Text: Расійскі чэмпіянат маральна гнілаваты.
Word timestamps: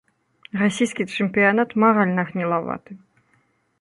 Расійскі 0.61 1.03
чэмпіянат 1.17 1.69
маральна 1.83 2.21
гнілаваты. 2.31 2.91